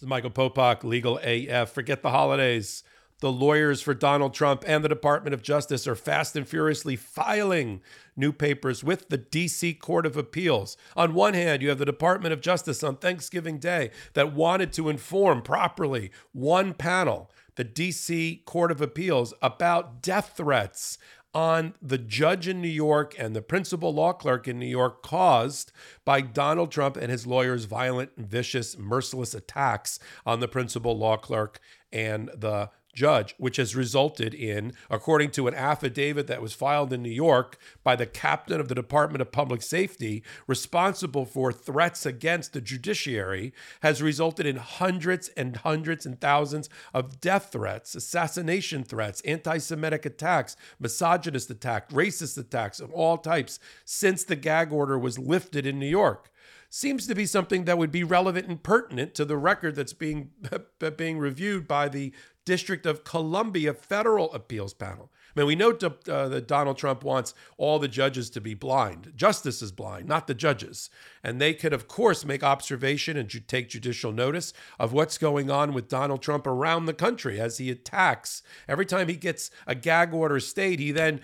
This 0.00 0.06
is 0.06 0.08
Michael 0.08 0.30
Popok, 0.30 0.82
Legal 0.82 1.20
AF. 1.22 1.72
Forget 1.72 2.00
the 2.00 2.08
holidays. 2.08 2.84
The 3.18 3.30
lawyers 3.30 3.82
for 3.82 3.92
Donald 3.92 4.32
Trump 4.32 4.64
and 4.66 4.82
the 4.82 4.88
Department 4.88 5.34
of 5.34 5.42
Justice 5.42 5.86
are 5.86 5.94
fast 5.94 6.34
and 6.36 6.48
furiously 6.48 6.96
filing 6.96 7.82
new 8.16 8.32
papers 8.32 8.82
with 8.82 9.10
the 9.10 9.18
DC 9.18 9.78
Court 9.78 10.06
of 10.06 10.16
Appeals. 10.16 10.78
On 10.96 11.12
one 11.12 11.34
hand, 11.34 11.60
you 11.60 11.68
have 11.68 11.76
the 11.76 11.84
Department 11.84 12.32
of 12.32 12.40
Justice 12.40 12.82
on 12.82 12.96
Thanksgiving 12.96 13.58
Day 13.58 13.90
that 14.14 14.32
wanted 14.32 14.72
to 14.72 14.88
inform 14.88 15.42
properly 15.42 16.10
one 16.32 16.72
panel, 16.72 17.30
the 17.56 17.64
DC 17.66 18.42
Court 18.46 18.70
of 18.70 18.80
Appeals, 18.80 19.34
about 19.42 20.00
death 20.00 20.32
threats 20.34 20.96
on 21.34 21.74
the 21.80 21.98
judge 21.98 22.48
in 22.48 22.60
New 22.60 22.68
York 22.68 23.14
and 23.18 23.34
the 23.34 23.42
principal 23.42 23.94
law 23.94 24.12
clerk 24.12 24.48
in 24.48 24.58
New 24.58 24.66
York 24.66 25.02
caused 25.02 25.72
by 26.04 26.20
Donald 26.20 26.70
Trump 26.70 26.96
and 26.96 27.10
his 27.10 27.26
lawyers' 27.26 27.64
violent, 27.64 28.10
vicious, 28.16 28.76
merciless 28.76 29.34
attacks 29.34 29.98
on 30.26 30.40
the 30.40 30.48
principal 30.48 30.98
law 30.98 31.16
clerk 31.16 31.60
and 31.92 32.30
the 32.36 32.70
judge, 32.92 33.34
which 33.38 33.56
has 33.56 33.76
resulted 33.76 34.34
in, 34.34 34.72
according 34.88 35.30
to 35.32 35.48
an 35.48 35.54
affidavit 35.54 36.26
that 36.26 36.42
was 36.42 36.52
filed 36.52 36.92
in 36.92 37.02
New 37.02 37.10
York 37.10 37.58
by 37.82 37.96
the 37.96 38.06
captain 38.06 38.60
of 38.60 38.68
the 38.68 38.74
Department 38.74 39.22
of 39.22 39.32
Public 39.32 39.62
Safety 39.62 40.22
responsible 40.46 41.24
for 41.24 41.52
threats 41.52 42.04
against 42.04 42.52
the 42.52 42.60
judiciary, 42.60 43.52
has 43.82 44.02
resulted 44.02 44.46
in 44.46 44.56
hundreds 44.56 45.28
and 45.36 45.56
hundreds 45.56 46.06
and 46.06 46.20
thousands 46.20 46.68
of 46.92 47.20
death 47.20 47.50
threats, 47.52 47.94
assassination 47.94 48.84
threats, 48.84 49.20
anti 49.22 49.58
Semitic 49.58 50.06
attacks, 50.06 50.56
misogynist 50.78 51.50
attacks, 51.50 51.92
racist 51.92 52.38
attacks 52.38 52.80
of 52.80 52.90
all 52.92 53.18
types 53.18 53.58
since 53.84 54.24
the 54.24 54.36
gag 54.36 54.72
order 54.72 54.98
was 54.98 55.18
lifted 55.18 55.66
in 55.66 55.78
New 55.78 55.86
York. 55.86 56.30
Seems 56.72 57.08
to 57.08 57.16
be 57.16 57.26
something 57.26 57.64
that 57.64 57.78
would 57.78 57.90
be 57.90 58.04
relevant 58.04 58.46
and 58.46 58.62
pertinent 58.62 59.12
to 59.14 59.24
the 59.24 59.36
record 59.36 59.74
that's 59.74 59.92
being 59.92 60.30
being 60.96 61.18
reviewed 61.18 61.66
by 61.66 61.88
the 61.88 62.12
District 62.50 62.84
of 62.84 63.04
Columbia 63.04 63.72
Federal 63.72 64.32
Appeals 64.32 64.74
Panel. 64.74 65.12
I 65.36 65.38
mean, 65.38 65.46
we 65.46 65.54
know 65.54 65.70
uh, 65.70 66.28
that 66.28 66.48
Donald 66.48 66.78
Trump 66.78 67.04
wants 67.04 67.32
all 67.56 67.78
the 67.78 67.86
judges 67.86 68.28
to 68.30 68.40
be 68.40 68.54
blind. 68.54 69.12
Justice 69.14 69.62
is 69.62 69.70
blind, 69.70 70.08
not 70.08 70.26
the 70.26 70.34
judges. 70.34 70.90
And 71.22 71.40
they 71.40 71.54
could, 71.54 71.72
of 71.72 71.86
course, 71.86 72.24
make 72.24 72.42
observation 72.42 73.16
and 73.16 73.28
ju- 73.28 73.38
take 73.38 73.68
judicial 73.68 74.10
notice 74.10 74.52
of 74.80 74.92
what's 74.92 75.16
going 75.16 75.48
on 75.48 75.72
with 75.72 75.88
Donald 75.88 76.22
Trump 76.22 76.44
around 76.44 76.86
the 76.86 76.92
country 76.92 77.40
as 77.40 77.58
he 77.58 77.70
attacks. 77.70 78.42
Every 78.66 78.84
time 78.84 79.06
he 79.06 79.14
gets 79.14 79.52
a 79.64 79.76
gag 79.76 80.12
order 80.12 80.40
stayed, 80.40 80.80
he 80.80 80.90
then 80.90 81.20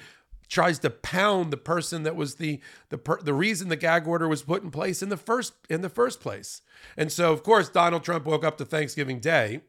tries 0.49 0.79
to 0.79 0.91
pound 0.91 1.53
the 1.53 1.57
person 1.57 2.05
that 2.05 2.15
was 2.15 2.37
the 2.37 2.61
the 2.91 2.99
per, 2.99 3.21
the 3.21 3.35
reason 3.35 3.69
the 3.69 3.75
gag 3.75 4.07
order 4.07 4.29
was 4.29 4.43
put 4.43 4.63
in 4.63 4.71
place 4.71 5.03
in 5.03 5.09
the 5.09 5.17
first 5.17 5.55
in 5.69 5.81
the 5.81 5.89
first 5.89 6.21
place. 6.21 6.63
And 6.97 7.11
so, 7.11 7.33
of 7.33 7.43
course, 7.43 7.69
Donald 7.69 8.05
Trump 8.05 8.27
woke 8.27 8.45
up 8.45 8.59
to 8.59 8.65
Thanksgiving 8.65 9.19
Day 9.19 9.63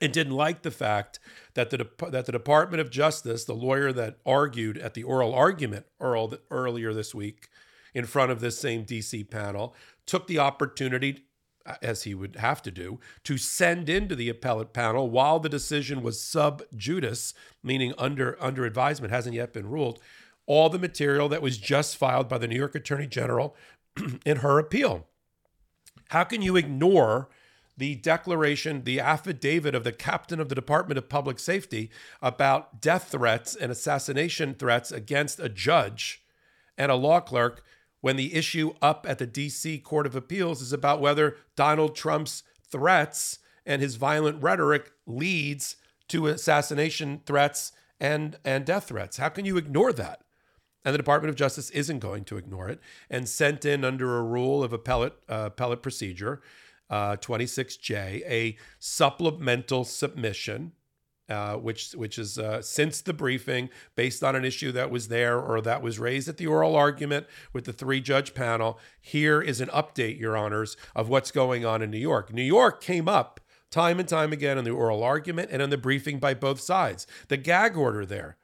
and 0.00 0.12
didn't 0.12 0.34
like 0.34 0.62
the 0.62 0.70
fact 0.70 1.18
that 1.54 1.70
the 1.70 1.88
that 2.10 2.26
the 2.26 2.32
Department 2.32 2.80
of 2.80 2.90
Justice, 2.90 3.44
the 3.44 3.54
lawyer 3.54 3.92
that 3.92 4.18
argued 4.24 4.78
at 4.78 4.94
the 4.94 5.02
oral 5.02 5.34
argument 5.34 5.86
earlier 6.00 6.92
this 6.92 7.14
week 7.14 7.48
in 7.94 8.04
front 8.04 8.30
of 8.30 8.40
this 8.40 8.58
same 8.58 8.84
DC 8.84 9.28
panel, 9.30 9.74
took 10.04 10.26
the 10.26 10.38
opportunity 10.38 11.26
as 11.82 12.04
he 12.04 12.14
would 12.14 12.36
have 12.36 12.62
to 12.62 12.70
do, 12.70 13.00
to 13.24 13.36
send 13.36 13.88
into 13.88 14.14
the 14.14 14.28
appellate 14.28 14.72
panel 14.72 15.10
while 15.10 15.40
the 15.40 15.48
decision 15.48 16.02
was 16.02 16.20
sub 16.20 16.62
judice, 16.76 17.34
meaning 17.62 17.92
under 17.98 18.36
under 18.42 18.64
advisement, 18.64 19.12
hasn't 19.12 19.34
yet 19.34 19.52
been 19.52 19.68
ruled, 19.68 19.98
all 20.46 20.68
the 20.68 20.78
material 20.78 21.28
that 21.28 21.42
was 21.42 21.58
just 21.58 21.96
filed 21.96 22.28
by 22.28 22.38
the 22.38 22.48
New 22.48 22.56
York 22.56 22.74
Attorney 22.74 23.06
General 23.06 23.56
in 24.24 24.38
her 24.38 24.58
appeal. 24.58 25.06
How 26.10 26.24
can 26.24 26.40
you 26.40 26.56
ignore 26.56 27.28
the 27.76 27.94
declaration, 27.96 28.84
the 28.84 29.00
affidavit 29.00 29.74
of 29.74 29.84
the 29.84 29.92
captain 29.92 30.40
of 30.40 30.48
the 30.48 30.54
Department 30.54 30.98
of 30.98 31.08
Public 31.08 31.38
Safety 31.38 31.90
about 32.22 32.80
death 32.80 33.08
threats 33.10 33.54
and 33.54 33.70
assassination 33.70 34.54
threats 34.54 34.90
against 34.90 35.40
a 35.40 35.48
judge 35.48 36.22
and 36.78 36.90
a 36.90 36.96
law 36.96 37.20
clerk 37.20 37.62
when 38.00 38.16
the 38.16 38.34
issue 38.34 38.72
up 38.80 39.06
at 39.08 39.18
the 39.18 39.26
DC 39.26 39.82
Court 39.82 40.06
of 40.06 40.14
Appeals 40.14 40.62
is 40.62 40.72
about 40.72 41.00
whether 41.00 41.36
Donald 41.54 41.94
Trump's 41.94 42.42
threats 42.70 43.38
and 43.64 43.82
his 43.82 43.96
violent 43.96 44.42
rhetoric 44.42 44.92
leads 45.06 45.76
to 46.08 46.28
assassination 46.28 47.20
threats 47.26 47.72
and, 47.98 48.36
and 48.44 48.64
death 48.64 48.88
threats. 48.88 49.16
How 49.16 49.28
can 49.28 49.44
you 49.44 49.56
ignore 49.56 49.92
that? 49.94 50.20
And 50.84 50.94
the 50.94 50.98
Department 50.98 51.30
of 51.30 51.36
Justice 51.36 51.68
isn't 51.70 51.98
going 51.98 52.24
to 52.26 52.36
ignore 52.36 52.68
it 52.68 52.78
and 53.10 53.28
sent 53.28 53.64
in 53.64 53.84
under 53.84 54.18
a 54.18 54.22
rule 54.22 54.62
of 54.62 54.72
appellate, 54.72 55.14
uh, 55.28 55.46
appellate 55.46 55.82
procedure 55.82 56.40
uh, 56.90 57.16
26J, 57.16 58.22
a 58.26 58.56
supplemental 58.78 59.84
submission, 59.84 60.72
uh, 61.28 61.54
which 61.54 61.92
which 61.92 62.18
is 62.18 62.38
uh, 62.38 62.62
since 62.62 63.00
the 63.00 63.12
briefing, 63.12 63.68
based 63.96 64.22
on 64.22 64.36
an 64.36 64.44
issue 64.44 64.70
that 64.72 64.90
was 64.90 65.08
there 65.08 65.40
or 65.40 65.60
that 65.60 65.82
was 65.82 65.98
raised 65.98 66.28
at 66.28 66.36
the 66.36 66.46
oral 66.46 66.76
argument 66.76 67.26
with 67.52 67.64
the 67.64 67.72
three 67.72 68.00
judge 68.00 68.34
panel. 68.34 68.78
Here 69.00 69.42
is 69.42 69.60
an 69.60 69.68
update, 69.68 70.20
Your 70.20 70.36
Honors, 70.36 70.76
of 70.94 71.08
what's 71.08 71.30
going 71.30 71.64
on 71.64 71.82
in 71.82 71.90
New 71.90 71.98
York. 71.98 72.32
New 72.32 72.42
York 72.42 72.80
came 72.80 73.08
up 73.08 73.40
time 73.70 73.98
and 73.98 74.08
time 74.08 74.32
again 74.32 74.56
in 74.58 74.64
the 74.64 74.70
oral 74.70 75.02
argument 75.02 75.50
and 75.50 75.60
in 75.60 75.70
the 75.70 75.76
briefing 75.76 76.18
by 76.18 76.34
both 76.34 76.60
sides. 76.60 77.06
The 77.28 77.36
gag 77.36 77.76
order 77.76 78.06
there. 78.06 78.36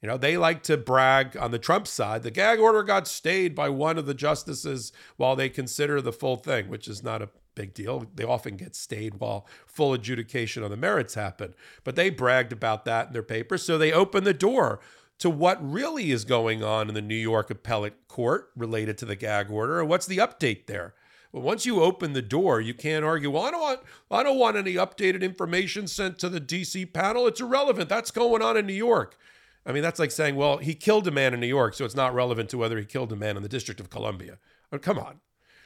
You 0.00 0.08
know, 0.08 0.16
they 0.16 0.36
like 0.36 0.64
to 0.64 0.76
brag 0.76 1.36
on 1.36 1.52
the 1.52 1.60
Trump 1.60 1.86
side. 1.86 2.24
The 2.24 2.32
gag 2.32 2.58
order 2.58 2.82
got 2.82 3.06
stayed 3.06 3.54
by 3.54 3.68
one 3.68 3.98
of 3.98 4.06
the 4.06 4.14
justices 4.14 4.92
while 5.16 5.36
they 5.36 5.48
consider 5.48 6.00
the 6.00 6.12
full 6.12 6.36
thing, 6.36 6.68
which 6.68 6.88
is 6.88 7.04
not 7.04 7.22
a 7.22 7.28
big 7.54 7.74
deal. 7.74 8.06
They 8.14 8.24
often 8.24 8.56
get 8.56 8.74
stayed 8.74 9.20
while 9.20 9.46
full 9.66 9.92
adjudication 9.92 10.62
on 10.62 10.70
the 10.70 10.76
merits 10.76 11.14
happen. 11.14 11.54
But 11.84 11.96
they 11.96 12.10
bragged 12.10 12.52
about 12.52 12.84
that 12.84 13.08
in 13.08 13.12
their 13.12 13.22
paper. 13.22 13.58
So 13.58 13.78
they 13.78 13.92
opened 13.92 14.26
the 14.26 14.34
door 14.34 14.80
to 15.18 15.30
what 15.30 15.58
really 15.62 16.10
is 16.10 16.24
going 16.24 16.64
on 16.64 16.88
in 16.88 16.94
the 16.94 17.02
New 17.02 17.14
York 17.14 17.50
appellate 17.50 18.08
court 18.08 18.50
related 18.56 18.98
to 18.98 19.04
the 19.04 19.16
gag 19.16 19.50
order 19.50 19.80
and 19.80 19.88
what's 19.88 20.06
the 20.06 20.18
update 20.18 20.66
there. 20.66 20.94
Well, 21.32 21.42
once 21.42 21.64
you 21.64 21.80
open 21.80 22.12
the 22.12 22.22
door, 22.22 22.60
you 22.60 22.74
can't 22.74 23.04
argue, 23.04 23.30
well, 23.30 23.44
I 23.44 23.50
don't 23.50 23.60
want 23.60 23.80
I 24.10 24.22
don't 24.22 24.38
want 24.38 24.56
any 24.56 24.74
updated 24.74 25.22
information 25.22 25.86
sent 25.86 26.18
to 26.18 26.28
the 26.28 26.40
DC 26.40 26.92
panel. 26.92 27.26
It's 27.26 27.40
irrelevant. 27.40 27.88
That's 27.88 28.10
going 28.10 28.42
on 28.42 28.56
in 28.56 28.66
New 28.66 28.74
York. 28.74 29.16
I 29.64 29.72
mean, 29.72 29.82
that's 29.82 30.00
like 30.00 30.10
saying, 30.10 30.34
well, 30.34 30.58
he 30.58 30.74
killed 30.74 31.06
a 31.06 31.12
man 31.12 31.34
in 31.34 31.40
New 31.40 31.46
York, 31.46 31.74
so 31.74 31.84
it's 31.84 31.94
not 31.94 32.14
relevant 32.14 32.50
to 32.50 32.58
whether 32.58 32.78
he 32.78 32.84
killed 32.84 33.12
a 33.12 33.16
man 33.16 33.36
in 33.36 33.42
the 33.42 33.48
District 33.48 33.80
of 33.80 33.90
Columbia. 33.90 34.38
Oh, 34.72 34.78
come 34.78 34.98
on. 34.98 35.20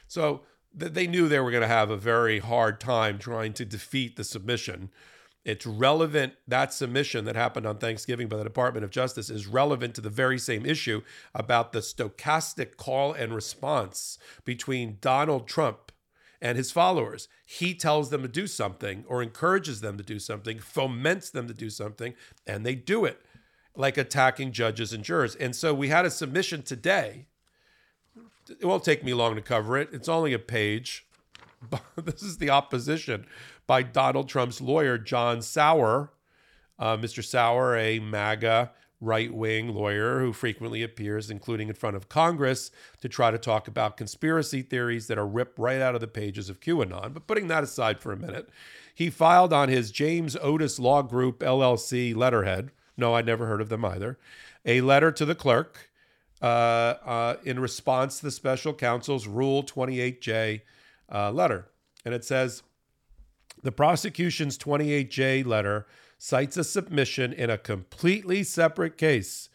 So 0.07 0.43
they 0.77 1.07
knew 1.07 1.27
they 1.27 1.39
were 1.39 1.51
going 1.51 1.61
to 1.61 1.67
have 1.67 1.89
a 1.89 1.97
very 1.97 2.39
hard 2.39 2.79
time 2.79 3.17
trying 3.17 3.53
to 3.53 3.65
defeat 3.65 4.15
the 4.15 4.23
submission. 4.23 4.89
It's 5.43 5.65
relevant, 5.65 6.33
that 6.47 6.73
submission 6.73 7.23
that 7.25 7.37
happened 7.37 7.65
on 7.65 7.77
Thanksgiving 7.77 8.27
by 8.27 8.35
the 8.35 8.43
Department 8.43 8.83
of 8.83 8.91
Justice 8.91 9.29
is 9.29 9.47
relevant 9.47 9.95
to 9.95 10.01
the 10.01 10.09
very 10.09 10.37
same 10.37 10.65
issue 10.65 11.01
about 11.33 11.71
the 11.71 11.79
stochastic 11.79 12.75
call 12.75 13.13
and 13.13 13.33
response 13.33 14.17
between 14.43 14.97
Donald 14.99 15.47
Trump 15.47 15.93
and 16.41 16.57
his 16.57 16.71
followers. 16.71 17.29
He 17.45 17.73
tells 17.73 18.09
them 18.09 18.23
to 18.23 18.27
do 18.27 18.45
something 18.45 19.05
or 19.07 19.23
encourages 19.23 19.79
them 19.79 19.97
to 19.97 20.03
do 20.03 20.19
something, 20.19 20.59
foments 20.59 21.29
them 21.29 21.47
to 21.47 21.53
do 21.53 21.69
something, 21.69 22.13
and 22.45 22.65
they 22.65 22.75
do 22.75 23.05
it, 23.05 23.21
like 23.73 23.97
attacking 23.97 24.51
judges 24.51 24.91
and 24.91 25.03
jurors. 25.03 25.33
And 25.35 25.55
so 25.55 25.73
we 25.73 25.87
had 25.87 26.05
a 26.05 26.11
submission 26.11 26.61
today 26.61 27.27
it 28.49 28.65
won't 28.65 28.83
take 28.83 29.03
me 29.03 29.13
long 29.13 29.35
to 29.35 29.41
cover 29.41 29.77
it. 29.77 29.89
It's 29.91 30.09
only 30.09 30.33
a 30.33 30.39
page. 30.39 31.05
this 31.95 32.21
is 32.21 32.37
the 32.37 32.49
opposition 32.49 33.25
by 33.65 33.83
Donald 33.83 34.29
Trump's 34.29 34.61
lawyer, 34.61 34.97
John 34.97 35.41
Sauer. 35.41 36.11
Uh, 36.79 36.95
Mr. 36.95 37.23
Sauer, 37.23 37.75
a 37.75 37.99
MAGA 37.99 38.71
right 38.99 39.33
wing 39.33 39.69
lawyer 39.73 40.19
who 40.19 40.33
frequently 40.33 40.81
appears, 40.81 41.29
including 41.29 41.67
in 41.67 41.73
front 41.73 41.95
of 41.95 42.09
Congress, 42.09 42.71
to 43.01 43.09
try 43.09 43.31
to 43.31 43.37
talk 43.37 43.67
about 43.67 43.97
conspiracy 43.97 44.61
theories 44.61 45.07
that 45.07 45.17
are 45.17 45.27
ripped 45.27 45.59
right 45.59 45.81
out 45.81 45.95
of 45.95 46.01
the 46.01 46.07
pages 46.07 46.49
of 46.49 46.59
QAnon. 46.59 47.13
But 47.13 47.27
putting 47.27 47.47
that 47.47 47.63
aside 47.63 47.99
for 47.99 48.11
a 48.11 48.17
minute, 48.17 48.49
he 48.93 49.09
filed 49.09 49.53
on 49.53 49.69
his 49.69 49.91
James 49.91 50.35
Otis 50.41 50.79
Law 50.79 51.03
Group 51.03 51.39
LLC 51.39 52.15
letterhead. 52.15 52.71
No, 52.95 53.13
I'd 53.13 53.25
never 53.27 53.45
heard 53.45 53.61
of 53.61 53.69
them 53.69 53.85
either. 53.85 54.17
A 54.65 54.81
letter 54.81 55.11
to 55.11 55.25
the 55.25 55.35
clerk 55.35 55.91
uh, 56.41 56.45
uh, 56.45 57.35
in 57.43 57.59
response 57.59 58.19
to 58.19 58.25
the 58.25 58.31
special 58.31 58.73
counsel's 58.73 59.27
Rule 59.27 59.63
28J 59.63 60.61
uh, 61.11 61.31
letter. 61.31 61.69
And 62.05 62.13
it 62.13 62.23
says 62.23 62.63
the 63.63 63.71
prosecution's 63.71 64.57
28J 64.57 65.45
letter 65.45 65.87
cites 66.17 66.57
a 66.57 66.63
submission 66.63 67.33
in 67.33 67.49
a 67.49 67.57
completely 67.57 68.43
separate 68.43 68.97
case 68.97 69.49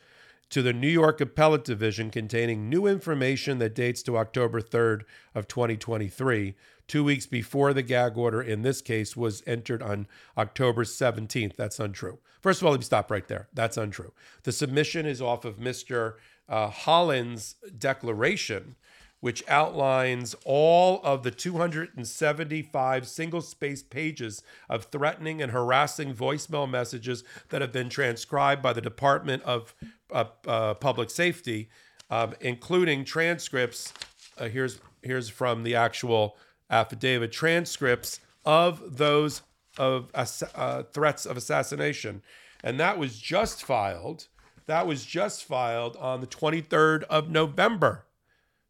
to 0.50 0.60
the 0.60 0.72
New 0.72 0.88
York 0.88 1.20
Appellate 1.20 1.64
Division 1.64 2.10
containing 2.10 2.68
new 2.68 2.86
information 2.86 3.58
that 3.58 3.74
dates 3.74 4.02
to 4.02 4.18
October 4.18 4.60
3rd 4.60 5.02
of 5.34 5.48
2023, 5.48 6.54
two 6.86 7.02
weeks 7.02 7.26
before 7.26 7.72
the 7.72 7.82
gag 7.82 8.18
order 8.18 8.42
in 8.42 8.60
this 8.60 8.82
case 8.82 9.16
was 9.16 9.42
entered 9.46 9.82
on 9.82 10.06
October 10.36 10.84
17th. 10.84 11.56
That's 11.56 11.80
untrue. 11.80 12.18
First 12.42 12.60
of 12.60 12.66
all, 12.66 12.72
let 12.72 12.80
me 12.80 12.84
stop 12.84 13.10
right 13.10 13.26
there. 13.28 13.48
That's 13.54 13.78
untrue. 13.78 14.12
The 14.42 14.52
submission 14.52 15.06
is 15.06 15.22
off 15.22 15.46
of 15.46 15.56
Mr 15.56 16.14
uh, 16.48 16.68
Holland's 16.68 17.56
declaration, 17.78 18.76
which 19.20 19.44
outlines 19.48 20.34
all 20.44 21.00
of 21.04 21.22
the 21.22 21.30
275 21.30 23.06
single 23.06 23.40
spaced 23.40 23.88
pages 23.88 24.42
of 24.68 24.86
threatening 24.86 25.40
and 25.40 25.52
harassing 25.52 26.12
voicemail 26.12 26.68
messages 26.68 27.22
that 27.50 27.60
have 27.60 27.72
been 27.72 27.88
transcribed 27.88 28.60
by 28.60 28.72
the 28.72 28.80
Department 28.80 29.42
of 29.44 29.74
uh, 30.10 30.24
uh, 30.46 30.74
Public 30.74 31.08
Safety, 31.08 31.68
um, 32.10 32.34
including 32.40 33.04
transcripts. 33.04 33.92
Uh, 34.38 34.48
here's 34.48 34.80
here's 35.02 35.28
from 35.28 35.62
the 35.62 35.74
actual 35.74 36.36
affidavit 36.68 37.32
transcripts 37.32 38.20
of 38.44 38.96
those 38.96 39.42
of 39.78 40.10
uh, 40.14 40.82
threats 40.92 41.26
of 41.26 41.36
assassination, 41.36 42.22
and 42.62 42.78
that 42.80 42.98
was 42.98 43.18
just 43.18 43.62
filed. 43.62 44.26
That 44.66 44.86
was 44.86 45.04
just 45.04 45.44
filed 45.44 45.96
on 45.96 46.20
the 46.20 46.26
23rd 46.26 47.04
of 47.04 47.30
November 47.30 48.06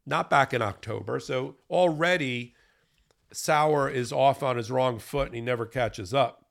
not 0.05 0.29
back 0.29 0.53
in 0.53 0.61
October. 0.61 1.19
So 1.19 1.55
already 1.69 2.55
Sauer 3.31 3.89
is 3.89 4.11
off 4.11 4.43
on 4.43 4.57
his 4.57 4.71
wrong 4.71 4.99
foot 4.99 5.27
and 5.27 5.35
he 5.35 5.41
never 5.41 5.65
catches 5.65 6.13
up. 6.13 6.45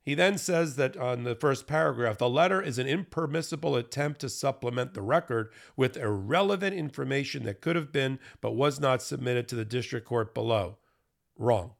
He 0.00 0.14
then 0.14 0.38
says 0.38 0.76
that 0.76 0.96
on 0.96 1.24
the 1.24 1.34
first 1.34 1.66
paragraph, 1.66 2.18
the 2.18 2.28
letter 2.28 2.62
is 2.62 2.78
an 2.78 2.86
impermissible 2.86 3.74
attempt 3.74 4.20
to 4.20 4.28
supplement 4.28 4.94
the 4.94 5.02
record 5.02 5.52
with 5.76 5.96
irrelevant 5.96 6.76
information 6.76 7.42
that 7.42 7.60
could 7.60 7.74
have 7.74 7.90
been 7.90 8.20
but 8.40 8.54
was 8.54 8.78
not 8.78 9.02
submitted 9.02 9.48
to 9.48 9.56
the 9.56 9.64
district 9.64 10.06
court 10.06 10.32
below. 10.32 10.78
Wrong. 11.36 11.72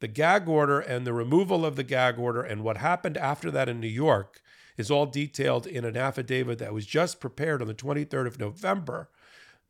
The 0.00 0.08
gag 0.08 0.48
order 0.48 0.80
and 0.80 1.06
the 1.06 1.12
removal 1.12 1.66
of 1.66 1.76
the 1.76 1.84
gag 1.84 2.18
order 2.18 2.40
and 2.40 2.64
what 2.64 2.78
happened 2.78 3.18
after 3.18 3.50
that 3.50 3.68
in 3.68 3.78
New 3.78 3.88
York 3.88 4.40
is 4.76 4.90
all 4.90 5.06
detailed 5.06 5.66
in 5.66 5.84
an 5.84 5.96
affidavit 5.96 6.58
that 6.58 6.74
was 6.74 6.86
just 6.86 7.20
prepared 7.20 7.60
on 7.60 7.68
the 7.68 7.74
23rd 7.74 8.26
of 8.26 8.38
November 8.38 9.08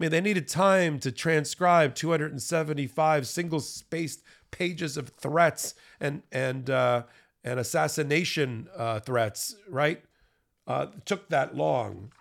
I 0.00 0.04
mean, 0.04 0.12
they 0.12 0.22
needed 0.22 0.48
time 0.48 0.98
to 1.00 1.12
transcribe 1.12 1.94
275 1.94 3.26
single 3.26 3.60
spaced 3.60 4.22
pages 4.50 4.96
of 4.96 5.10
threats 5.10 5.74
and 6.00 6.22
and 6.32 6.70
uh, 6.70 7.02
and 7.44 7.60
assassination 7.60 8.68
uh, 8.74 9.00
threats, 9.00 9.56
right? 9.68 10.02
Uh, 10.66 10.86
took 11.04 11.28
that 11.28 11.54
long, 11.54 12.12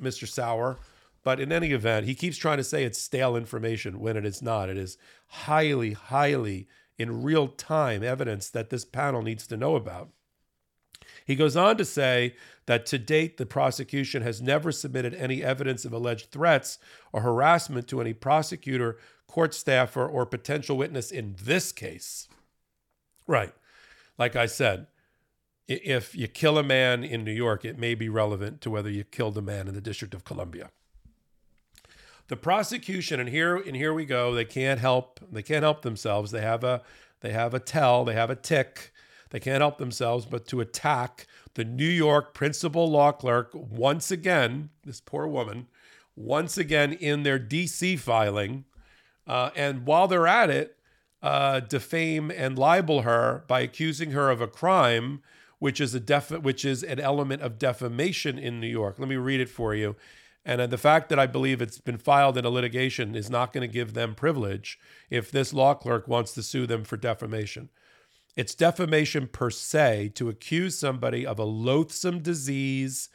Mr. 0.00 0.26
Sauer. 0.26 0.78
But 1.22 1.40
in 1.40 1.52
any 1.52 1.72
event, 1.72 2.06
he 2.06 2.14
keeps 2.14 2.38
trying 2.38 2.56
to 2.56 2.64
say 2.64 2.84
it's 2.84 2.98
stale 2.98 3.36
information 3.36 4.00
when 4.00 4.16
it 4.16 4.24
is 4.24 4.40
not. 4.40 4.70
It 4.70 4.78
is 4.78 4.96
highly, 5.26 5.92
highly 5.92 6.68
in 6.96 7.22
real 7.22 7.48
time 7.48 8.02
evidence 8.02 8.48
that 8.48 8.70
this 8.70 8.86
panel 8.86 9.20
needs 9.20 9.46
to 9.48 9.58
know 9.58 9.76
about. 9.76 10.08
He 11.24 11.36
goes 11.36 11.56
on 11.56 11.76
to 11.78 11.84
say 11.84 12.36
that 12.66 12.86
to 12.86 12.98
date, 12.98 13.38
the 13.38 13.46
prosecution 13.46 14.22
has 14.22 14.42
never 14.42 14.70
submitted 14.70 15.14
any 15.14 15.42
evidence 15.42 15.84
of 15.84 15.92
alleged 15.92 16.30
threats 16.30 16.78
or 17.12 17.22
harassment 17.22 17.88
to 17.88 18.00
any 18.00 18.12
prosecutor, 18.12 18.98
court 19.26 19.54
staffer, 19.54 20.06
or 20.06 20.26
potential 20.26 20.76
witness 20.76 21.10
in 21.10 21.34
this 21.42 21.72
case. 21.72 22.28
Right. 23.26 23.54
Like 24.18 24.36
I 24.36 24.46
said, 24.46 24.86
if 25.66 26.14
you 26.14 26.28
kill 26.28 26.58
a 26.58 26.62
man 26.62 27.02
in 27.02 27.24
New 27.24 27.32
York, 27.32 27.64
it 27.64 27.78
may 27.78 27.94
be 27.94 28.10
relevant 28.10 28.60
to 28.60 28.70
whether 28.70 28.90
you 28.90 29.02
killed 29.02 29.38
a 29.38 29.42
man 29.42 29.66
in 29.66 29.74
the 29.74 29.80
District 29.80 30.12
of 30.12 30.24
Columbia. 30.24 30.70
The 32.28 32.36
prosecution, 32.36 33.20
and 33.20 33.28
here 33.28 33.56
and 33.56 33.76
here 33.76 33.92
we 33.92 34.04
go, 34.04 34.34
they 34.34 34.44
can't 34.44 34.80
help 34.80 35.20
they 35.30 35.42
can't 35.42 35.62
help 35.62 35.82
themselves. 35.82 36.30
They 36.30 36.40
have 36.40 36.64
a 36.64 36.82
they 37.20 37.32
have 37.32 37.54
a 37.54 37.60
tell, 37.60 38.04
they 38.04 38.14
have 38.14 38.30
a 38.30 38.36
tic 38.36 38.92
they 39.34 39.40
can't 39.40 39.62
help 39.62 39.78
themselves 39.78 40.26
but 40.26 40.46
to 40.46 40.60
attack 40.60 41.26
the 41.54 41.64
New 41.64 41.88
York 41.88 42.34
principal 42.34 42.88
law 42.88 43.10
clerk 43.10 43.50
once 43.52 44.12
again, 44.12 44.70
this 44.84 45.00
poor 45.00 45.26
woman, 45.26 45.66
once 46.14 46.56
again 46.56 46.92
in 46.92 47.24
their 47.24 47.40
DC 47.40 47.98
filing. 47.98 48.64
Uh, 49.26 49.50
and 49.56 49.86
while 49.86 50.06
they're 50.06 50.28
at 50.28 50.50
it, 50.50 50.76
uh, 51.20 51.58
defame 51.58 52.30
and 52.30 52.56
libel 52.56 53.02
her 53.02 53.42
by 53.48 53.58
accusing 53.58 54.12
her 54.12 54.30
of 54.30 54.40
a 54.40 54.46
crime, 54.46 55.20
which 55.58 55.80
is 55.80 55.96
a 55.96 56.00
def- 56.00 56.30
which 56.30 56.64
is 56.64 56.84
an 56.84 57.00
element 57.00 57.42
of 57.42 57.58
defamation 57.58 58.38
in 58.38 58.60
New 58.60 58.68
York. 58.68 59.00
Let 59.00 59.08
me 59.08 59.16
read 59.16 59.40
it 59.40 59.48
for 59.48 59.74
you. 59.74 59.96
And 60.44 60.60
uh, 60.60 60.68
the 60.68 60.78
fact 60.78 61.08
that 61.08 61.18
I 61.18 61.26
believe 61.26 61.60
it's 61.60 61.80
been 61.80 61.98
filed 61.98 62.38
in 62.38 62.44
a 62.44 62.50
litigation 62.50 63.16
is 63.16 63.28
not 63.28 63.52
going 63.52 63.68
to 63.68 63.74
give 63.74 63.94
them 63.94 64.14
privilege 64.14 64.78
if 65.10 65.32
this 65.32 65.52
law 65.52 65.74
clerk 65.74 66.06
wants 66.06 66.34
to 66.34 66.42
sue 66.44 66.68
them 66.68 66.84
for 66.84 66.96
defamation. 66.96 67.70
It's 68.36 68.54
defamation 68.54 69.28
per 69.28 69.50
se 69.50 70.12
to 70.16 70.28
accuse 70.28 70.76
somebody 70.76 71.24
of 71.24 71.38
a 71.38 71.44
loathsome 71.44 72.20
disease 72.20 73.08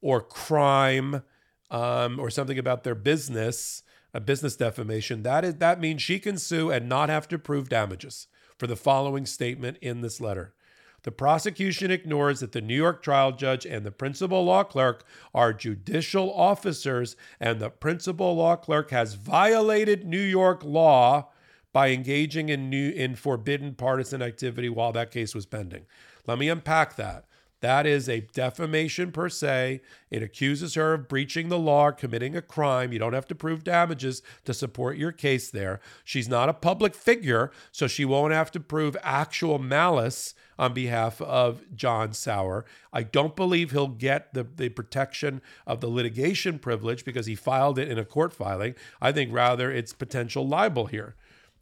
or 0.00 0.20
crime 0.20 1.22
um, 1.70 2.18
or 2.18 2.30
something 2.30 2.58
about 2.58 2.84
their 2.84 2.94
business, 2.94 3.82
a 4.14 4.20
business 4.20 4.56
defamation. 4.56 5.22
That 5.22 5.44
is 5.44 5.56
that 5.56 5.80
means 5.80 6.02
she 6.02 6.18
can 6.18 6.38
sue 6.38 6.70
and 6.70 6.88
not 6.88 7.08
have 7.08 7.28
to 7.28 7.38
prove 7.38 7.68
damages 7.68 8.28
for 8.58 8.66
the 8.66 8.76
following 8.76 9.26
statement 9.26 9.78
in 9.80 10.00
this 10.02 10.20
letter. 10.20 10.54
The 11.02 11.12
prosecution 11.12 11.90
ignores 11.90 12.40
that 12.40 12.52
the 12.52 12.60
New 12.60 12.76
York 12.76 13.02
trial 13.02 13.32
judge 13.32 13.64
and 13.64 13.86
the 13.86 13.90
principal 13.90 14.44
law 14.44 14.64
clerk 14.64 15.04
are 15.34 15.54
judicial 15.54 16.32
officers, 16.34 17.16
and 17.40 17.58
the 17.58 17.70
principal 17.70 18.36
law 18.36 18.56
clerk 18.56 18.90
has 18.90 19.14
violated 19.14 20.04
New 20.04 20.20
York 20.20 20.62
law 20.62 21.30
by 21.72 21.90
engaging 21.90 22.48
in 22.48 22.68
new 22.68 22.90
in 22.90 23.14
forbidden 23.14 23.74
partisan 23.74 24.22
activity 24.22 24.68
while 24.68 24.92
that 24.92 25.10
case 25.10 25.34
was 25.34 25.46
pending. 25.46 25.86
Let 26.26 26.38
me 26.38 26.48
unpack 26.48 26.96
that. 26.96 27.24
That 27.60 27.86
is 27.86 28.08
a 28.08 28.20
defamation 28.20 29.12
per 29.12 29.28
se. 29.28 29.82
It 30.10 30.22
accuses 30.22 30.74
her 30.74 30.94
of 30.94 31.08
breaching 31.08 31.50
the 31.50 31.58
law, 31.58 31.90
committing 31.90 32.34
a 32.34 32.40
crime. 32.40 32.90
You 32.90 32.98
don't 32.98 33.12
have 33.12 33.26
to 33.28 33.34
prove 33.34 33.64
damages 33.64 34.22
to 34.46 34.54
support 34.54 34.96
your 34.96 35.12
case 35.12 35.50
there. 35.50 35.78
She's 36.02 36.28
not 36.28 36.48
a 36.48 36.54
public 36.54 36.94
figure, 36.94 37.50
so 37.70 37.86
she 37.86 38.06
won't 38.06 38.32
have 38.32 38.50
to 38.52 38.60
prove 38.60 38.96
actual 39.02 39.58
malice 39.58 40.34
on 40.58 40.72
behalf 40.72 41.20
of 41.20 41.62
John 41.74 42.14
Sauer. 42.14 42.64
I 42.94 43.02
don't 43.02 43.36
believe 43.36 43.72
he'll 43.72 43.88
get 43.88 44.32
the, 44.32 44.44
the 44.44 44.70
protection 44.70 45.42
of 45.66 45.82
the 45.82 45.88
litigation 45.88 46.58
privilege 46.58 47.04
because 47.04 47.26
he 47.26 47.34
filed 47.34 47.78
it 47.78 47.88
in 47.88 47.98
a 47.98 48.06
court 48.06 48.32
filing. 48.32 48.74
I 49.02 49.12
think 49.12 49.32
rather 49.32 49.70
it's 49.70 49.92
potential 49.92 50.48
libel 50.48 50.86
here. 50.86 51.14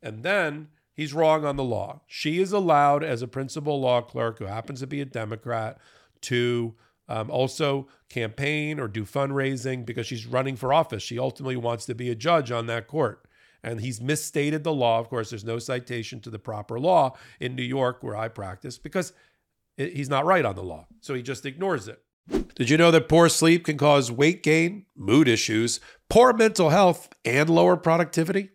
And 0.02 0.22
then 0.22 0.68
he's 0.94 1.12
wrong 1.12 1.44
on 1.44 1.56
the 1.56 1.64
law. 1.64 2.02
She 2.06 2.40
is 2.40 2.52
allowed, 2.52 3.02
as 3.02 3.22
a 3.22 3.28
principal 3.28 3.80
law 3.80 4.00
clerk 4.00 4.38
who 4.38 4.46
happens 4.46 4.80
to 4.80 4.86
be 4.86 5.00
a 5.00 5.04
Democrat, 5.04 5.78
to 6.22 6.74
um, 7.08 7.30
also 7.30 7.88
campaign 8.08 8.78
or 8.78 8.88
do 8.88 9.04
fundraising 9.04 9.84
because 9.84 10.06
she's 10.06 10.26
running 10.26 10.56
for 10.56 10.72
office. 10.72 11.02
She 11.02 11.18
ultimately 11.18 11.56
wants 11.56 11.86
to 11.86 11.94
be 11.94 12.10
a 12.10 12.14
judge 12.14 12.50
on 12.50 12.66
that 12.66 12.86
court. 12.86 13.24
And 13.62 13.80
he's 13.80 14.00
misstated 14.00 14.62
the 14.62 14.72
law. 14.72 15.00
Of 15.00 15.08
course, 15.08 15.30
there's 15.30 15.44
no 15.44 15.58
citation 15.58 16.20
to 16.20 16.30
the 16.30 16.38
proper 16.38 16.78
law 16.78 17.16
in 17.40 17.56
New 17.56 17.62
York 17.62 18.02
where 18.02 18.16
I 18.16 18.28
practice 18.28 18.78
because 18.78 19.12
he's 19.76 20.08
not 20.08 20.24
right 20.24 20.44
on 20.44 20.54
the 20.54 20.62
law. 20.62 20.86
So 21.00 21.14
he 21.14 21.22
just 21.22 21.44
ignores 21.44 21.88
it. 21.88 22.00
Did 22.54 22.70
you 22.70 22.76
know 22.76 22.90
that 22.90 23.08
poor 23.08 23.28
sleep 23.28 23.64
can 23.64 23.78
cause 23.78 24.12
weight 24.12 24.42
gain, 24.42 24.86
mood 24.94 25.28
issues, 25.28 25.80
poor 26.08 26.32
mental 26.32 26.70
health, 26.70 27.08
and 27.24 27.48
lower 27.48 27.76
productivity? 27.76 28.50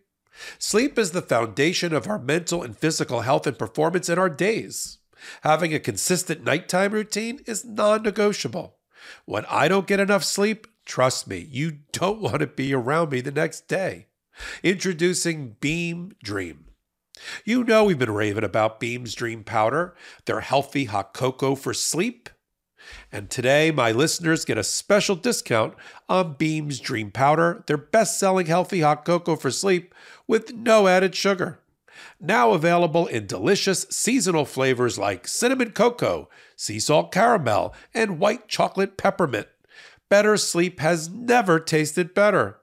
Sleep 0.58 0.98
is 0.98 1.12
the 1.12 1.22
foundation 1.22 1.92
of 1.92 2.08
our 2.08 2.18
mental 2.18 2.62
and 2.62 2.76
physical 2.76 3.20
health 3.20 3.46
and 3.46 3.58
performance 3.58 4.08
in 4.08 4.18
our 4.18 4.30
days. 4.30 4.98
Having 5.42 5.74
a 5.74 5.80
consistent 5.80 6.44
nighttime 6.44 6.92
routine 6.92 7.40
is 7.46 7.64
non 7.64 8.02
negotiable. 8.02 8.76
When 9.24 9.44
I 9.46 9.68
don't 9.68 9.86
get 9.86 10.00
enough 10.00 10.24
sleep, 10.24 10.66
trust 10.84 11.26
me, 11.26 11.48
you 11.50 11.78
don't 11.92 12.20
want 12.20 12.40
to 12.40 12.46
be 12.46 12.74
around 12.74 13.12
me 13.12 13.20
the 13.20 13.30
next 13.30 13.68
day. 13.68 14.08
Introducing 14.62 15.56
Beam 15.60 16.12
Dream. 16.22 16.66
You 17.44 17.62
know 17.64 17.84
we've 17.84 17.98
been 17.98 18.10
raving 18.10 18.44
about 18.44 18.80
Beam's 18.80 19.14
Dream 19.14 19.44
Powder, 19.44 19.94
their 20.26 20.40
healthy 20.40 20.86
hot 20.86 21.14
cocoa 21.14 21.54
for 21.54 21.72
sleep. 21.72 22.28
And 23.12 23.30
today, 23.30 23.70
my 23.70 23.92
listeners 23.92 24.44
get 24.44 24.58
a 24.58 24.64
special 24.64 25.16
discount 25.16 25.74
on 26.08 26.34
Beam's 26.34 26.80
Dream 26.80 27.10
Powder, 27.10 27.62
their 27.66 27.76
best 27.76 28.18
selling 28.18 28.46
healthy 28.46 28.80
hot 28.80 29.04
cocoa 29.04 29.36
for 29.36 29.50
sleep 29.50 29.94
with 30.26 30.52
no 30.54 30.86
added 30.88 31.14
sugar. 31.14 31.60
Now 32.20 32.52
available 32.52 33.06
in 33.06 33.26
delicious 33.26 33.86
seasonal 33.90 34.44
flavors 34.44 34.98
like 34.98 35.28
cinnamon 35.28 35.72
cocoa, 35.72 36.28
sea 36.56 36.80
salt 36.80 37.12
caramel, 37.12 37.74
and 37.92 38.18
white 38.18 38.48
chocolate 38.48 38.96
peppermint. 38.96 39.48
Better 40.08 40.36
sleep 40.36 40.80
has 40.80 41.08
never 41.08 41.58
tasted 41.58 42.14
better. 42.14 42.58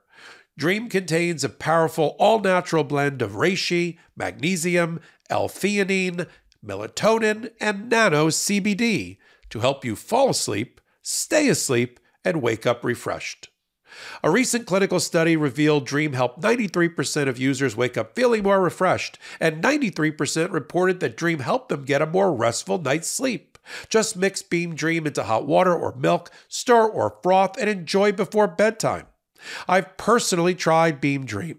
Dream 0.56 0.88
contains 0.88 1.44
a 1.44 1.48
powerful 1.48 2.14
all 2.18 2.40
natural 2.40 2.84
blend 2.84 3.22
of 3.22 3.32
reishi, 3.32 3.98
magnesium, 4.16 5.00
L 5.30 5.48
theanine, 5.48 6.28
melatonin, 6.64 7.50
and 7.60 7.88
nano 7.88 8.28
CBD 8.28 9.18
to 9.52 9.60
help 9.60 9.84
you 9.84 9.94
fall 9.94 10.30
asleep, 10.30 10.80
stay 11.02 11.48
asleep, 11.48 12.00
and 12.24 12.42
wake 12.42 12.66
up 12.66 12.84
refreshed. 12.84 13.50
A 14.24 14.30
recent 14.30 14.66
clinical 14.66 14.98
study 14.98 15.36
revealed 15.36 15.86
Dream 15.86 16.14
helped 16.14 16.40
93% 16.40 17.28
of 17.28 17.38
users 17.38 17.76
wake 17.76 17.98
up 17.98 18.14
feeling 18.14 18.42
more 18.42 18.62
refreshed, 18.62 19.18
and 19.38 19.62
93% 19.62 20.50
reported 20.50 21.00
that 21.00 21.16
Dream 21.16 21.40
helped 21.40 21.68
them 21.68 21.84
get 21.84 22.00
a 22.00 22.06
more 22.06 22.34
restful 22.34 22.78
night's 22.78 23.08
sleep. 23.08 23.58
Just 23.90 24.16
mix 24.16 24.42
Beam 24.42 24.74
Dream 24.74 25.06
into 25.06 25.22
hot 25.22 25.46
water 25.46 25.74
or 25.74 25.94
milk, 25.94 26.30
stir 26.48 26.86
or 26.86 27.18
froth, 27.22 27.58
and 27.58 27.68
enjoy 27.68 28.10
before 28.12 28.48
bedtime. 28.48 29.06
I've 29.68 29.96
personally 29.98 30.54
tried 30.54 31.00
Beam 31.00 31.26
Dream. 31.26 31.58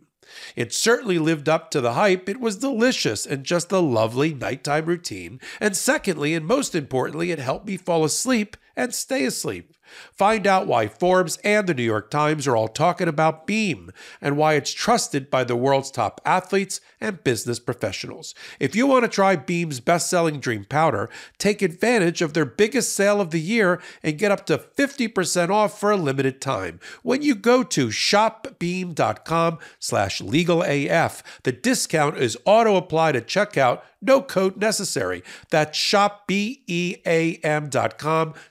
It 0.55 0.73
certainly 0.73 1.19
lived 1.19 1.47
up 1.47 1.69
to 1.71 1.81
the 1.81 1.93
hype. 1.93 2.27
It 2.27 2.39
was 2.39 2.57
delicious 2.57 3.25
and 3.25 3.43
just 3.43 3.71
a 3.71 3.79
lovely 3.79 4.33
nighttime 4.33 4.85
routine. 4.85 5.39
And 5.59 5.75
secondly, 5.75 6.33
and 6.33 6.45
most 6.45 6.75
importantly, 6.75 7.31
it 7.31 7.39
helped 7.39 7.67
me 7.67 7.77
fall 7.77 8.03
asleep 8.03 8.57
and 8.75 8.93
stay 8.93 9.25
asleep. 9.25 9.73
Find 10.11 10.47
out 10.47 10.67
why 10.67 10.87
Forbes 10.87 11.37
and 11.43 11.67
the 11.67 11.73
New 11.73 11.83
York 11.83 12.09
Times 12.09 12.47
are 12.47 12.55
all 12.55 12.67
talking 12.67 13.07
about 13.07 13.47
Beam 13.47 13.91
and 14.21 14.37
why 14.37 14.53
it's 14.53 14.71
trusted 14.71 15.29
by 15.29 15.43
the 15.43 15.55
world's 15.55 15.91
top 15.91 16.21
athletes 16.25 16.81
and 16.99 17.23
business 17.23 17.59
professionals. 17.59 18.33
If 18.59 18.75
you 18.75 18.87
want 18.87 19.03
to 19.03 19.09
try 19.09 19.35
Beam's 19.35 19.79
best 19.79 20.09
selling 20.09 20.39
dream 20.39 20.65
powder, 20.65 21.09
take 21.37 21.61
advantage 21.61 22.21
of 22.21 22.33
their 22.33 22.45
biggest 22.45 22.93
sale 22.95 23.19
of 23.19 23.31
the 23.31 23.41
year 23.41 23.81
and 24.01 24.17
get 24.17 24.31
up 24.31 24.45
to 24.47 24.57
50% 24.57 25.49
off 25.49 25.79
for 25.79 25.91
a 25.91 25.97
limited 25.97 26.41
time. 26.41 26.79
When 27.01 27.21
you 27.21 27.35
go 27.35 27.63
to 27.63 27.87
shopbeam.com 27.87 29.59
slash 29.79 30.21
legalaf, 30.21 31.21
the 31.43 31.51
discount 31.51 32.17
is 32.17 32.37
auto 32.45 32.75
applied 32.75 33.15
at 33.15 33.27
checkout 33.27 33.81
no 34.03 34.21
code 34.21 34.57
necessary. 34.57 35.23
That's 35.49 35.77
shopbeam.com 35.77 36.33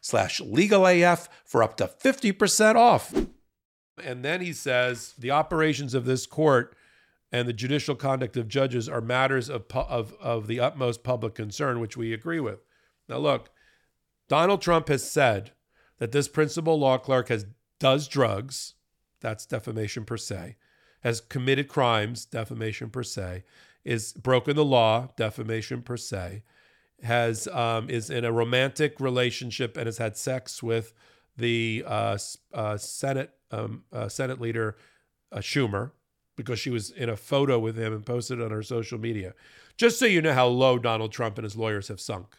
slash 0.00 0.40
legalaf 0.40 1.28
for 1.44 1.62
up 1.62 1.76
to 1.76 1.86
50% 1.86 2.74
off. 2.76 3.14
And 4.02 4.24
then 4.24 4.40
he 4.40 4.52
says 4.52 5.14
the 5.18 5.30
operations 5.30 5.94
of 5.94 6.04
this 6.04 6.26
court 6.26 6.76
and 7.30 7.48
the 7.48 7.52
judicial 7.52 7.94
conduct 7.94 8.36
of 8.36 8.48
judges 8.48 8.88
are 8.88 9.00
matters 9.00 9.48
of, 9.48 9.64
of, 9.74 10.14
of 10.20 10.46
the 10.46 10.60
utmost 10.60 11.02
public 11.02 11.34
concern, 11.34 11.80
which 11.80 11.96
we 11.96 12.12
agree 12.12 12.40
with. 12.40 12.60
Now, 13.08 13.18
look, 13.18 13.50
Donald 14.28 14.60
Trump 14.60 14.88
has 14.88 15.08
said 15.08 15.52
that 15.98 16.12
this 16.12 16.28
principal 16.28 16.78
law 16.78 16.98
clerk 16.98 17.28
has 17.28 17.46
does 17.78 18.06
drugs, 18.06 18.74
that's 19.20 19.46
defamation 19.46 20.04
per 20.04 20.16
se, 20.16 20.56
has 21.02 21.20
committed 21.20 21.68
crimes, 21.68 22.24
defamation 22.24 22.90
per 22.90 23.02
se, 23.02 23.44
is 23.84 24.12
broken 24.12 24.56
the 24.56 24.64
law, 24.64 25.08
defamation 25.16 25.82
per 25.82 25.96
se, 25.96 26.42
has 27.02 27.48
um, 27.48 27.90
is 27.90 28.10
in 28.10 28.24
a 28.24 28.32
romantic 28.32 29.00
relationship 29.00 29.76
and 29.76 29.86
has 29.86 29.98
had 29.98 30.16
sex 30.16 30.62
with 30.62 30.94
the 31.36 31.84
uh, 31.86 32.18
uh, 32.52 32.76
Senate 32.76 33.32
um, 33.50 33.84
uh, 33.92 34.08
Senate 34.08 34.40
leader 34.40 34.76
uh, 35.30 35.38
Schumer 35.38 35.92
because 36.36 36.58
she 36.58 36.70
was 36.70 36.90
in 36.90 37.08
a 37.08 37.16
photo 37.16 37.58
with 37.58 37.76
him 37.76 37.92
and 37.92 38.06
posted 38.06 38.38
it 38.38 38.44
on 38.44 38.50
her 38.50 38.62
social 38.62 38.98
media. 38.98 39.34
Just 39.76 39.98
so 39.98 40.06
you 40.06 40.22
know 40.22 40.32
how 40.32 40.46
low 40.46 40.78
Donald 40.78 41.12
Trump 41.12 41.38
and 41.38 41.44
his 41.44 41.56
lawyers 41.56 41.88
have 41.88 42.00
sunk. 42.00 42.36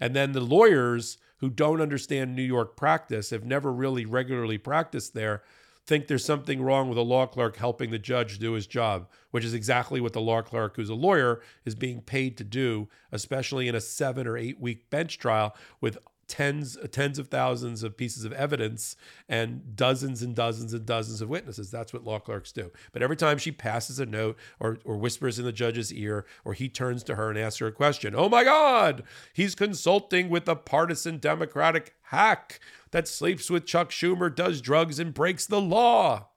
And 0.00 0.14
then 0.14 0.32
the 0.32 0.40
lawyers 0.40 1.18
who 1.38 1.50
don't 1.50 1.80
understand 1.80 2.34
New 2.34 2.42
York 2.42 2.76
practice 2.76 3.30
have 3.30 3.44
never 3.44 3.72
really 3.72 4.04
regularly 4.04 4.58
practiced 4.58 5.14
there 5.14 5.42
think 5.88 6.06
there's 6.06 6.24
something 6.24 6.60
wrong 6.60 6.90
with 6.90 6.98
a 6.98 7.02
law 7.02 7.26
clerk 7.26 7.56
helping 7.56 7.90
the 7.90 7.98
judge 7.98 8.38
do 8.38 8.52
his 8.52 8.66
job, 8.66 9.08
which 9.30 9.42
is 9.44 9.54
exactly 9.54 10.02
what 10.02 10.12
the 10.12 10.20
law 10.20 10.42
clerk 10.42 10.76
who's 10.76 10.90
a 10.90 10.94
lawyer 10.94 11.40
is 11.64 11.74
being 11.74 12.02
paid 12.02 12.36
to 12.36 12.44
do, 12.44 12.88
especially 13.10 13.68
in 13.68 13.74
a 13.74 13.80
seven 13.80 14.26
or 14.26 14.36
eight 14.36 14.60
week 14.60 14.90
bench 14.90 15.18
trial 15.18 15.56
with 15.80 15.96
tens 16.28 16.76
uh, 16.76 16.86
tens 16.90 17.18
of 17.18 17.28
thousands 17.28 17.82
of 17.82 17.96
pieces 17.96 18.24
of 18.24 18.32
evidence 18.32 18.96
and 19.28 19.74
dozens 19.74 20.22
and 20.22 20.34
dozens 20.34 20.72
and 20.72 20.84
dozens 20.86 21.20
of 21.20 21.28
witnesses 21.28 21.70
that's 21.70 21.92
what 21.92 22.04
law 22.04 22.18
clerks 22.18 22.52
do 22.52 22.70
but 22.92 23.02
every 23.02 23.16
time 23.16 23.38
she 23.38 23.50
passes 23.50 23.98
a 23.98 24.06
note 24.06 24.36
or 24.60 24.78
or 24.84 24.96
whispers 24.96 25.38
in 25.38 25.44
the 25.44 25.52
judge's 25.52 25.92
ear 25.92 26.26
or 26.44 26.52
he 26.52 26.68
turns 26.68 27.02
to 27.02 27.16
her 27.16 27.30
and 27.30 27.38
asks 27.38 27.58
her 27.58 27.66
a 27.66 27.72
question 27.72 28.14
oh 28.14 28.28
my 28.28 28.44
god 28.44 29.02
he's 29.32 29.54
consulting 29.54 30.28
with 30.28 30.48
a 30.48 30.54
partisan 30.54 31.18
democratic 31.18 31.94
hack 32.02 32.60
that 32.90 33.08
sleeps 33.08 33.50
with 33.50 33.66
Chuck 33.66 33.90
Schumer, 33.90 34.34
does 34.34 34.60
drugs, 34.60 34.98
and 34.98 35.12
breaks 35.12 35.46
the 35.46 35.60
law. 35.60 36.28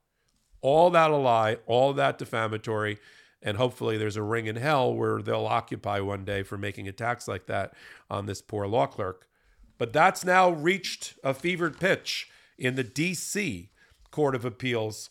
All 0.61 0.89
that 0.91 1.11
a 1.11 1.17
lie, 1.17 1.57
all 1.65 1.93
that 1.93 2.17
defamatory. 2.17 2.99
And 3.41 3.57
hopefully 3.57 3.97
there's 3.97 4.17
a 4.17 4.23
ring 4.23 4.45
in 4.45 4.57
hell 4.57 4.93
where 4.93 5.21
they'll 5.21 5.47
occupy 5.47 5.99
one 5.99 6.25
day 6.25 6.43
for 6.43 6.57
making 6.57 6.87
attacks 6.87 7.27
like 7.27 7.47
that 7.47 7.73
on 8.09 8.27
this 8.27 8.41
poor 8.41 8.67
law 8.67 8.85
clerk. 8.85 9.27
But 9.81 9.93
that's 9.93 10.23
now 10.23 10.51
reached 10.51 11.15
a 11.23 11.33
fevered 11.33 11.79
pitch 11.79 12.29
in 12.55 12.75
the 12.75 12.83
DC 12.83 13.69
Court 14.11 14.35
of 14.35 14.45
Appeals 14.45 15.09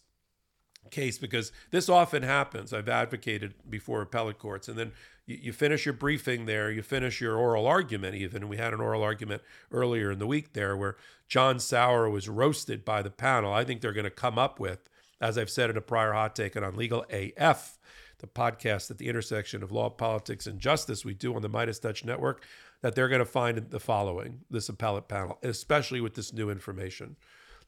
case 0.92 1.18
because 1.18 1.50
this 1.72 1.88
often 1.88 2.22
happens. 2.22 2.72
I've 2.72 2.88
advocated 2.88 3.54
before 3.68 4.00
appellate 4.00 4.38
courts, 4.38 4.68
and 4.68 4.78
then 4.78 4.92
you, 5.26 5.40
you 5.42 5.52
finish 5.52 5.84
your 5.84 5.94
briefing 5.94 6.46
there, 6.46 6.70
you 6.70 6.82
finish 6.82 7.20
your 7.20 7.36
oral 7.36 7.66
argument, 7.66 8.14
even. 8.14 8.48
We 8.48 8.58
had 8.58 8.72
an 8.72 8.80
oral 8.80 9.02
argument 9.02 9.42
earlier 9.72 10.12
in 10.12 10.20
the 10.20 10.26
week 10.28 10.52
there 10.52 10.76
where 10.76 10.96
John 11.26 11.58
Sauer 11.58 12.08
was 12.08 12.28
roasted 12.28 12.84
by 12.84 13.02
the 13.02 13.10
panel. 13.10 13.52
I 13.52 13.64
think 13.64 13.80
they're 13.80 13.92
going 13.92 14.04
to 14.04 14.08
come 14.10 14.38
up 14.38 14.60
with, 14.60 14.88
as 15.20 15.36
I've 15.36 15.50
said 15.50 15.70
in 15.70 15.76
a 15.76 15.80
prior 15.80 16.12
hot 16.12 16.36
take 16.36 16.56
on 16.56 16.76
Legal 16.76 17.04
AF, 17.10 17.76
the 18.20 18.28
podcast 18.28 18.88
at 18.92 18.98
the 18.98 19.08
intersection 19.08 19.64
of 19.64 19.72
law, 19.72 19.90
politics, 19.90 20.46
and 20.46 20.60
justice 20.60 21.04
we 21.04 21.14
do 21.14 21.34
on 21.34 21.42
the 21.42 21.50
MeidasTouch 21.50 22.04
Network, 22.04 22.44
that 22.82 22.94
they're 22.94 23.08
going 23.08 23.20
to 23.20 23.24
find 23.24 23.58
the 23.58 23.80
following 23.80 24.40
this 24.50 24.68
appellate 24.68 25.08
panel, 25.08 25.38
especially 25.42 26.00
with 26.00 26.14
this 26.14 26.32
new 26.32 26.50
information. 26.50 27.16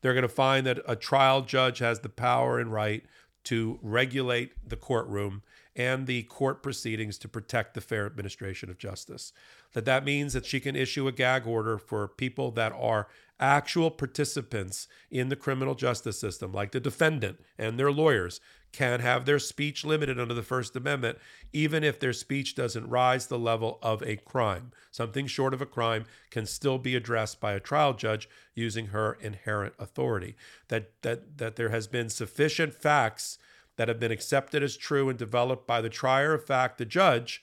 They're 0.00 0.14
going 0.14 0.22
to 0.22 0.28
find 0.28 0.66
that 0.66 0.80
a 0.86 0.96
trial 0.96 1.42
judge 1.42 1.78
has 1.78 2.00
the 2.00 2.08
power 2.08 2.58
and 2.58 2.72
right 2.72 3.04
to 3.44 3.78
regulate 3.82 4.52
the 4.68 4.76
courtroom 4.76 5.42
and 5.74 6.06
the 6.06 6.22
court 6.24 6.62
proceedings 6.62 7.18
to 7.18 7.28
protect 7.28 7.74
the 7.74 7.80
fair 7.80 8.06
administration 8.06 8.70
of 8.70 8.78
justice. 8.78 9.32
That 9.72 9.84
that 9.86 10.04
means 10.04 10.32
that 10.32 10.46
she 10.46 10.60
can 10.60 10.76
issue 10.76 11.08
a 11.08 11.12
gag 11.12 11.46
order 11.46 11.78
for 11.78 12.08
people 12.08 12.50
that 12.52 12.72
are 12.72 13.08
actual 13.40 13.90
participants 13.90 14.86
in 15.10 15.28
the 15.28 15.36
criminal 15.36 15.74
justice 15.74 16.20
system, 16.20 16.52
like 16.52 16.72
the 16.72 16.80
defendant 16.80 17.40
and 17.58 17.78
their 17.78 17.90
lawyers, 17.90 18.40
can 18.72 19.00
have 19.00 19.24
their 19.24 19.38
speech 19.38 19.84
limited 19.84 20.18
under 20.18 20.34
the 20.34 20.42
First 20.42 20.74
Amendment, 20.74 21.18
even 21.52 21.84
if 21.84 22.00
their 22.00 22.12
speech 22.12 22.54
doesn't 22.54 22.88
rise 22.88 23.26
the 23.26 23.38
level 23.38 23.78
of 23.82 24.02
a 24.02 24.16
crime. 24.16 24.72
Something 24.90 25.26
short 25.26 25.52
of 25.52 25.60
a 25.60 25.66
crime 25.66 26.06
can 26.30 26.46
still 26.46 26.78
be 26.78 26.96
addressed 26.96 27.40
by 27.40 27.52
a 27.52 27.60
trial 27.60 27.92
judge 27.92 28.28
using 28.54 28.86
her 28.86 29.14
inherent 29.20 29.74
authority. 29.78 30.36
That 30.68 30.92
that 31.02 31.38
that 31.38 31.56
there 31.56 31.68
has 31.68 31.86
been 31.86 32.08
sufficient 32.08 32.74
facts 32.74 33.38
that 33.76 33.88
have 33.88 34.00
been 34.00 34.12
accepted 34.12 34.62
as 34.62 34.76
true 34.76 35.08
and 35.08 35.18
developed 35.18 35.66
by 35.66 35.80
the 35.80 35.88
trier 35.88 36.34
of 36.34 36.44
fact, 36.44 36.78
the 36.78 36.84
judge, 36.84 37.42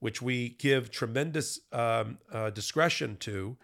which 0.00 0.20
we 0.20 0.50
give 0.58 0.90
tremendous 0.90 1.60
um, 1.72 2.18
uh, 2.30 2.50
discretion 2.50 3.16
to, 3.16 3.56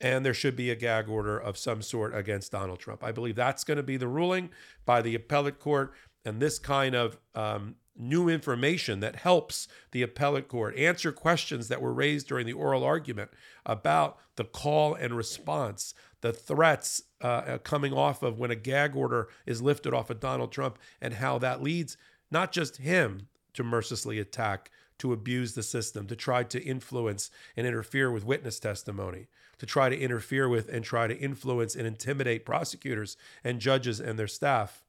and 0.00 0.24
there 0.24 0.34
should 0.34 0.56
be 0.56 0.70
a 0.70 0.74
gag 0.74 1.08
order 1.08 1.38
of 1.38 1.56
some 1.58 1.82
sort 1.82 2.14
against 2.14 2.52
Donald 2.52 2.78
Trump. 2.78 3.04
I 3.04 3.12
believe 3.12 3.36
that's 3.36 3.64
going 3.64 3.76
to 3.76 3.82
be 3.82 3.96
the 3.96 4.08
ruling 4.08 4.50
by 4.84 5.02
the 5.02 5.14
appellate 5.14 5.58
court, 5.58 5.92
and 6.24 6.40
this 6.40 6.58
kind 6.58 6.94
of 6.94 7.18
um, 7.34 7.76
new 7.96 8.28
information 8.28 9.00
that 9.00 9.16
helps 9.16 9.68
the 9.90 10.02
appellate 10.02 10.48
court 10.48 10.76
answer 10.76 11.12
questions 11.12 11.68
that 11.68 11.82
were 11.82 11.92
raised 11.92 12.26
during 12.26 12.46
the 12.46 12.52
oral 12.52 12.84
argument 12.84 13.30
about 13.66 14.18
the 14.36 14.44
call 14.44 14.94
and 14.94 15.16
response, 15.16 15.94
the 16.20 16.32
threats 16.32 17.02
uh, 17.22 17.26
uh, 17.26 17.58
coming 17.58 17.92
off 17.92 18.22
of 18.22 18.38
when 18.38 18.50
a 18.50 18.56
gag 18.56 18.96
order 18.96 19.28
is 19.46 19.60
lifted 19.60 19.92
off 19.92 20.10
of 20.10 20.20
Donald 20.20 20.52
Trump, 20.52 20.78
and 21.00 21.14
how 21.14 21.38
that 21.38 21.62
leads 21.62 21.96
not 22.30 22.52
just 22.52 22.78
him 22.78 23.28
to 23.52 23.62
mercilessly 23.62 24.18
attack, 24.18 24.70
to 24.98 25.12
abuse 25.12 25.54
the 25.54 25.62
system, 25.62 26.06
to 26.06 26.16
try 26.16 26.42
to 26.44 26.62
influence 26.62 27.30
and 27.56 27.66
interfere 27.66 28.10
with 28.10 28.24
witness 28.24 28.58
testimony, 28.58 29.26
to 29.58 29.66
try 29.66 29.88
to 29.88 29.98
interfere 29.98 30.48
with 30.48 30.68
and 30.68 30.84
try 30.84 31.06
to 31.06 31.18
influence 31.18 31.74
and 31.74 31.86
intimidate 31.86 32.46
prosecutors 32.46 33.16
and 33.44 33.60
judges 33.60 34.00
and 34.00 34.18
their 34.18 34.28
staff, 34.28 34.84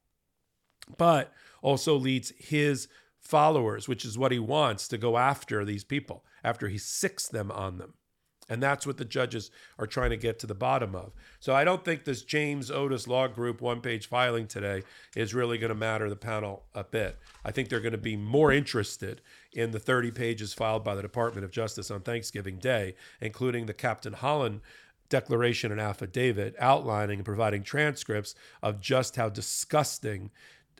but 0.97 1.31
also 1.61 1.95
leads 1.95 2.33
his 2.37 2.87
followers, 3.19 3.87
which 3.87 4.03
is 4.03 4.17
what 4.17 4.31
he 4.31 4.39
wants, 4.39 4.87
to 4.89 4.97
go 4.97 5.17
after 5.17 5.63
these 5.63 5.83
people 5.83 6.25
after 6.43 6.67
he 6.67 6.77
sicks 6.77 7.27
them 7.27 7.51
on 7.51 7.77
them. 7.77 7.93
And 8.49 8.61
that's 8.61 8.85
what 8.85 8.97
the 8.97 9.05
judges 9.05 9.51
are 9.79 9.87
trying 9.87 10.09
to 10.09 10.17
get 10.17 10.37
to 10.39 10.47
the 10.47 10.53
bottom 10.53 10.95
of. 10.95 11.13
So 11.39 11.55
I 11.55 11.63
don't 11.63 11.85
think 11.85 12.03
this 12.03 12.23
James 12.23 12.69
Otis 12.69 13.07
Law 13.07 13.27
Group 13.27 13.61
one 13.61 13.79
page 13.79 14.07
filing 14.07 14.47
today 14.47 14.83
is 15.15 15.33
really 15.33 15.57
going 15.57 15.69
to 15.69 15.75
matter 15.75 16.09
the 16.09 16.17
panel 16.17 16.65
a 16.75 16.83
bit. 16.83 17.17
I 17.45 17.51
think 17.51 17.69
they're 17.69 17.79
going 17.79 17.93
to 17.93 17.97
be 17.97 18.17
more 18.17 18.51
interested 18.51 19.21
in 19.53 19.71
the 19.71 19.79
30 19.79 20.11
pages 20.11 20.53
filed 20.53 20.83
by 20.83 20.93
the 20.93 21.01
Department 21.01 21.45
of 21.45 21.51
Justice 21.51 21.89
on 21.89 22.01
Thanksgiving 22.01 22.57
Day, 22.57 22.95
including 23.21 23.65
the 23.65 23.73
Captain 23.73 24.13
Holland 24.13 24.59
declaration 25.07 25.71
and 25.71 25.79
affidavit 25.79 26.55
outlining 26.59 27.19
and 27.19 27.25
providing 27.25 27.63
transcripts 27.63 28.35
of 28.61 28.81
just 28.81 29.15
how 29.15 29.29
disgusting 29.29 30.31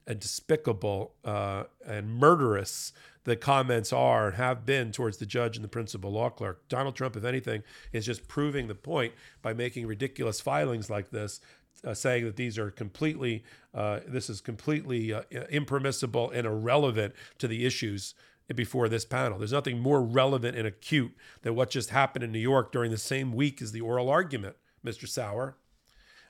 and 0.08 0.20
despicable 0.20 1.14
uh, 1.24 1.64
and 1.86 2.18
murderous 2.18 2.94
the 3.24 3.36
comments 3.36 3.94
are 3.94 4.28
and 4.28 4.36
have 4.36 4.66
been 4.66 4.92
towards 4.92 5.18
the 5.18 5.26
judge 5.26 5.56
and 5.56 5.64
the 5.64 5.70
principal 5.70 6.12
law 6.12 6.30
clerk. 6.30 6.68
Donald 6.68 6.96
Trump, 6.96 7.16
if 7.16 7.24
anything, 7.24 7.64
is 7.92 8.06
just 8.06 8.28
proving 8.28 8.68
the 8.68 8.76
point 8.76 9.14
by 9.42 9.54
making 9.54 9.88
ridiculous 9.88 10.42
filings 10.42 10.90
like 10.90 11.12
this, 11.12 11.40
uh, 11.86 11.94
saying 11.94 12.26
that 12.26 12.36
these 12.36 12.58
are 12.58 12.70
completely, 12.70 13.44
uh, 13.74 14.02
this 14.08 14.30
is 14.30 14.42
completely 14.42 15.14
uh, 15.14 15.22
impermissible 15.50 16.32
and 16.32 16.46
irrelevant 16.46 17.14
to 17.38 17.48
the 17.48 17.66
issues 17.66 18.14
before 18.54 18.90
this 18.90 19.06
panel. 19.06 19.38
There's 19.38 19.54
nothing 19.54 19.80
more 19.80 20.02
relevant 20.02 20.58
and 20.58 20.68
acute 20.68 21.16
than 21.44 21.56
what 21.56 21.70
just 21.70 21.92
happened 21.92 22.24
in 22.24 22.32
New 22.32 22.40
York 22.40 22.72
during 22.72 22.92
the 22.92 22.98
same 22.98 23.32
week 23.32 23.62
as 23.62 23.72
the 23.72 23.82
oral 23.82 24.10
argument, 24.10 24.58
Mr. 24.86 25.08
Sauer. 25.08 25.56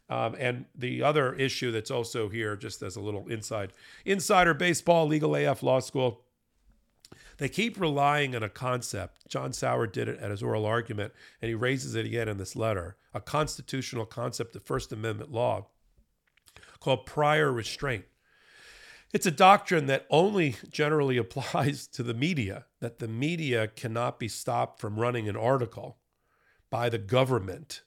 Um, 0.09 0.35
and 0.37 0.65
the 0.75 1.01
other 1.01 1.33
issue 1.33 1.71
that's 1.71 1.89
also 1.89 2.29
here, 2.29 2.55
just 2.55 2.81
as 2.81 2.95
a 2.95 3.01
little 3.01 3.27
inside 3.27 3.73
insider 4.05 4.53
baseball, 4.53 5.07
legal 5.07 5.35
AF 5.35 5.63
law 5.63 5.79
school, 5.79 6.23
they 7.37 7.49
keep 7.49 7.79
relying 7.79 8.35
on 8.35 8.43
a 8.43 8.49
concept. 8.49 9.27
John 9.27 9.53
Sauer 9.53 9.87
did 9.87 10.07
it 10.07 10.19
at 10.19 10.31
his 10.31 10.43
oral 10.43 10.65
argument, 10.65 11.13
and 11.41 11.49
he 11.49 11.55
raises 11.55 11.95
it 11.95 12.05
again 12.05 12.27
in 12.27 12.37
this 12.37 12.55
letter 12.55 12.97
a 13.13 13.21
constitutional 13.21 14.05
concept 14.05 14.55
of 14.55 14.63
First 14.63 14.91
Amendment 14.91 15.31
law 15.31 15.67
called 16.79 17.05
prior 17.05 17.51
restraint. 17.51 18.05
It's 19.13 19.27
a 19.27 19.31
doctrine 19.31 19.85
that 19.85 20.07
only 20.09 20.55
generally 20.69 21.17
applies 21.25 21.87
to 21.87 22.03
the 22.03 22.13
media, 22.13 22.65
that 22.81 22.99
the 22.99 23.07
media 23.07 23.67
cannot 23.67 24.19
be 24.19 24.27
stopped 24.27 24.79
from 24.79 24.99
running 24.99 25.29
an 25.29 25.37
article 25.37 25.97
by 26.69 26.89
the 26.89 26.97
government, 26.97 27.83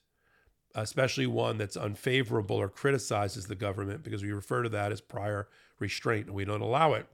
especially 0.83 1.27
one 1.27 1.57
that's 1.57 1.75
unfavorable 1.75 2.55
or 2.55 2.69
criticizes 2.69 3.47
the 3.47 3.55
government, 3.55 4.03
because 4.03 4.23
we 4.23 4.31
refer 4.31 4.63
to 4.63 4.69
that 4.69 4.91
as 4.91 5.01
prior 5.01 5.47
restraint 5.79 6.27
and 6.27 6.35
we 6.35 6.45
don't 6.45 6.61
allow 6.61 6.93
it 6.93 7.07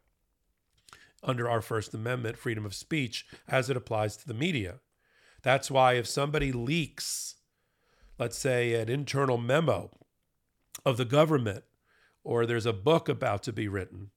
under 1.24 1.50
our 1.50 1.62
First 1.62 1.94
Amendment 1.94 2.38
freedom 2.38 2.66
of 2.66 2.76
speech 2.76 3.26
as 3.48 3.70
it 3.70 3.78
applies 3.78 4.18
to 4.18 4.28
the 4.28 4.34
media. 4.34 4.80
That's 5.42 5.72
why 5.72 5.94
if 5.94 6.08
somebody 6.08 6.52
leaks, 6.52 7.36
let's 8.20 8.38
say, 8.38 8.74
an 8.76 8.90
internal 8.90 9.38
memo 9.38 9.92
of 10.86 10.98
the 10.98 11.06
government, 11.06 11.64
or 12.24 12.46
there's 12.46 12.66
a 12.66 12.74
book 12.74 13.08
about 13.08 13.44
to 13.44 13.54
be 13.54 13.68
written, 13.68 14.12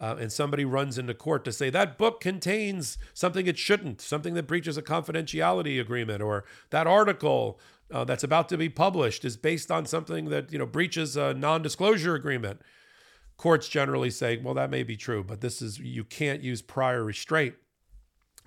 uh, 0.00 0.16
and 0.18 0.32
somebody 0.32 0.64
runs 0.64 0.96
into 0.96 1.12
court 1.12 1.44
to 1.44 1.52
say 1.52 1.68
that 1.68 1.98
book 1.98 2.20
contains 2.20 2.96
something 3.12 3.46
it 3.46 3.58
shouldn't, 3.58 4.00
something 4.00 4.32
that 4.32 4.46
breaches 4.46 4.78
a 4.78 4.82
confidentiality 4.82 5.78
agreement, 5.78 6.22
or 6.22 6.44
that 6.70 6.86
article 6.86 7.60
uh, 7.92 8.04
that's 8.04 8.24
about 8.24 8.48
to 8.48 8.56
be 8.56 8.68
published 8.68 9.24
is 9.24 9.36
based 9.36 9.70
on 9.70 9.86
something 9.86 10.26
that 10.26 10.52
you 10.52 10.58
know 10.58 10.66
breaches 10.66 11.16
a 11.16 11.34
non-disclosure 11.34 12.14
agreement 12.14 12.60
courts 13.40 13.68
generally 13.68 14.10
say, 14.10 14.36
well, 14.36 14.52
that 14.52 14.68
may 14.68 14.82
be 14.82 14.98
true, 14.98 15.24
but 15.24 15.40
this 15.40 15.62
is, 15.62 15.78
you 15.78 16.04
can't 16.04 16.42
use 16.42 16.60
prior 16.60 17.02
restraint 17.02 17.54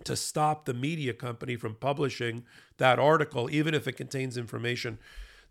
to 0.03 0.15
stop 0.15 0.65
the 0.65 0.73
media 0.73 1.13
company 1.13 1.55
from 1.55 1.73
publishing 1.73 2.43
that 2.77 2.99
article, 2.99 3.49
even 3.49 3.73
if 3.73 3.87
it 3.87 3.93
contains 3.93 4.37
information 4.37 4.99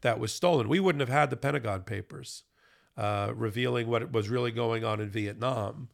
that 0.03 0.21
was 0.21 0.33
stolen. 0.33 0.69
We 0.69 0.79
wouldn't 0.79 1.01
have 1.01 1.09
had 1.09 1.29
the 1.29 1.37
Pentagon 1.37 1.83
Papers 1.83 2.45
uh, 2.97 3.33
revealing 3.35 3.89
what 3.89 4.13
was 4.13 4.29
really 4.29 4.53
going 4.53 4.85
on 4.85 5.01
in 5.01 5.11
Vietnam. 5.11 5.89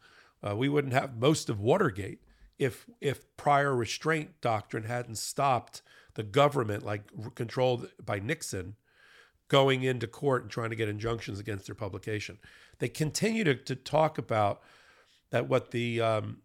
Uh, 0.46 0.54
we 0.54 0.68
wouldn't 0.68 0.92
have 0.92 1.16
most 1.16 1.48
of 1.48 1.58
Watergate 1.58 2.20
if 2.58 2.86
if 3.00 3.34
prior 3.38 3.74
restraint 3.74 4.40
doctrine 4.42 4.84
hadn't 4.84 5.16
stopped 5.16 5.80
the 6.18 6.24
government, 6.24 6.84
like 6.84 7.04
controlled 7.36 7.88
by 8.04 8.18
Nixon, 8.18 8.74
going 9.46 9.84
into 9.84 10.08
court 10.08 10.42
and 10.42 10.50
trying 10.50 10.70
to 10.70 10.74
get 10.74 10.88
injunctions 10.88 11.38
against 11.38 11.66
their 11.66 11.76
publication. 11.76 12.38
They 12.80 12.88
continue 12.88 13.44
to, 13.44 13.54
to 13.54 13.76
talk 13.76 14.18
about 14.18 14.60
that 15.30 15.48
what 15.48 15.70
the 15.70 16.00
um, 16.00 16.38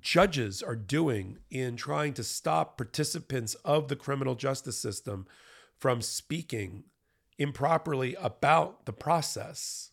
judges 0.00 0.62
are 0.62 0.76
doing 0.76 1.38
in 1.50 1.74
trying 1.74 2.14
to 2.14 2.22
stop 2.22 2.76
participants 2.76 3.54
of 3.64 3.88
the 3.88 3.96
criminal 3.96 4.36
justice 4.36 4.78
system 4.78 5.26
from 5.76 6.02
speaking 6.02 6.84
improperly 7.36 8.14
about 8.22 8.86
the 8.86 8.92
process 8.92 9.90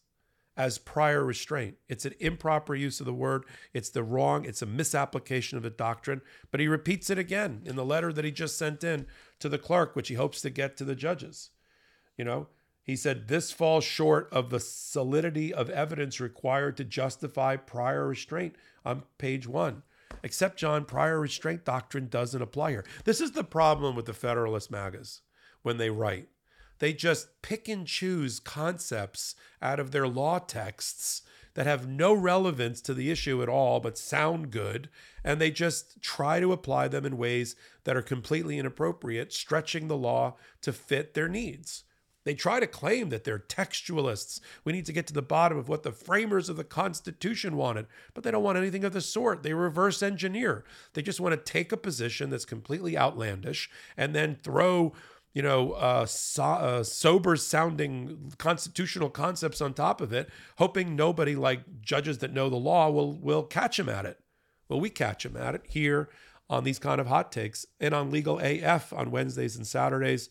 as 0.56 0.78
prior 0.78 1.24
restraint. 1.24 1.76
It's 1.90 2.06
an 2.06 2.14
improper 2.20 2.76
use 2.76 3.00
of 3.00 3.06
the 3.06 3.14
word. 3.14 3.46
It's 3.74 3.90
the 3.90 4.04
wrong, 4.04 4.46
it's 4.46 4.62
a 4.62 4.68
misapplication 4.68 5.58
of 5.58 5.64
the 5.64 5.70
doctrine. 5.70 6.22
But 6.52 6.60
he 6.60 6.68
repeats 6.68 7.10
it 7.10 7.18
again 7.18 7.62
in 7.66 7.76
the 7.76 7.86
letter 7.86 8.14
that 8.14 8.26
he 8.26 8.32
just 8.32 8.58
sent 8.58 8.84
in 8.84 9.08
to 9.40 9.50
the 9.50 9.58
clerk, 9.58 9.96
which 9.96 10.10
he 10.10 10.16
hopes 10.16 10.42
to 10.42 10.50
get 10.50 10.78
to 10.78 10.86
the 10.86 10.96
judges. 10.96 11.50
You 12.18 12.26
know, 12.26 12.48
he 12.84 12.96
said 12.96 13.28
this 13.28 13.52
falls 13.52 13.84
short 13.84 14.30
of 14.32 14.50
the 14.50 14.60
solidity 14.60 15.54
of 15.54 15.70
evidence 15.70 16.20
required 16.20 16.78
to 16.78 16.84
justify 16.84 17.56
prior 17.56 18.08
restraint 18.08 18.56
on 18.86 19.04
page 19.18 19.48
one. 19.48 19.84
Except, 20.22 20.58
John, 20.58 20.86
prior 20.86 21.20
restraint 21.20 21.66
doctrine 21.66 22.08
doesn't 22.08 22.42
apply 22.42 22.72
here. 22.72 22.86
This 23.04 23.20
is 23.20 23.32
the 23.32 23.44
problem 23.44 23.96
with 23.96 24.06
the 24.06 24.14
Federalist 24.14 24.70
MAGAs 24.70 25.22
when 25.64 25.78
they 25.78 25.90
write. 25.90 26.30
They 26.84 26.92
just 26.92 27.42
pick 27.42 27.70
and 27.70 27.88
choose 27.88 28.42
concepts 28.42 29.36
out 29.62 29.80
of 29.80 29.92
their 29.92 30.06
law 30.06 30.40
texts 30.40 31.22
that 31.54 31.66
have 31.66 31.88
no 31.88 32.14
relevance 32.14 32.82
to 32.82 32.94
the 32.94 33.10
issue 33.10 33.42
at 33.42 33.48
all, 33.48 33.80
but 33.80 33.98
sound 33.98 34.52
good. 34.52 34.90
And 35.24 35.40
they 35.40 35.50
just 35.50 36.02
try 36.02 36.42
to 36.42 36.52
apply 36.52 36.90
them 36.90 37.06
in 37.06 37.18
ways 37.18 37.56
that 37.86 37.96
are 37.96 38.02
completely 38.02 38.60
inappropriate, 38.60 39.32
stretching 39.32 39.88
the 39.88 39.96
law 39.96 40.36
to 40.62 40.74
fit 40.74 41.14
their 41.14 41.30
needs. 41.30 41.86
They 42.26 42.34
try 42.36 42.60
to 42.60 42.68
claim 42.68 43.10
that 43.10 43.24
they're 43.24 43.40
textualists. 43.40 44.40
We 44.64 44.74
need 44.74 44.86
to 44.86 44.94
get 44.94 45.08
to 45.08 45.14
the 45.14 45.22
bottom 45.22 45.58
of 45.58 45.70
what 45.70 45.84
the 45.84 45.92
framers 45.92 46.50
of 46.50 46.56
the 46.58 46.64
Constitution 46.64 47.56
wanted, 47.56 47.88
but 48.14 48.24
they 48.24 48.32
don't 48.32 48.44
want 48.44 48.58
anything 48.58 48.84
of 48.84 48.94
the 48.94 49.02
sort. 49.02 49.44
They 49.44 49.54
reverse 49.54 50.02
engineer. 50.02 50.64
They 50.94 51.02
just 51.02 51.20
want 51.20 51.34
to 51.34 51.52
take 51.52 51.72
a 51.72 51.78
position 51.78 52.30
that's 52.30 52.46
completely 52.46 52.98
outlandish 52.98 53.70
and 53.98 54.16
then 54.16 54.36
throw, 54.36 54.94
you 55.34 55.42
know, 55.42 55.72
uh, 55.72 56.06
so, 56.06 56.44
uh, 56.44 56.84
sober 56.84 57.36
sounding 57.36 58.34
constitutional 58.38 59.10
concepts 59.10 59.62
on 59.62 59.74
top 59.74 60.00
of 60.00 60.14
it, 60.14 60.30
hoping 60.58 60.96
nobody 60.96 61.36
like 61.36 61.82
judges 61.82 62.20
that 62.20 62.34
know 62.34 62.50
the 62.50 62.56
law 62.56 62.90
will 62.90 63.14
will 63.14 63.44
catch 63.44 63.78
them 63.78 63.90
at 63.90 64.06
it. 64.06 64.20
Well, 64.70 64.80
we 64.80 64.90
catch 64.90 65.24
them 65.24 65.36
at 65.36 65.56
it 65.56 65.64
here 65.68 66.10
on 66.50 66.64
these 66.64 66.80
kind 66.80 67.02
of 67.02 67.08
hot 67.08 67.32
takes 67.32 67.66
and 67.80 67.94
on 67.94 68.12
Legal 68.12 68.40
AF 68.40 68.94
on 68.94 69.12
Wednesdays 69.12 69.56
and 69.56 69.66
Saturdays 69.66 70.30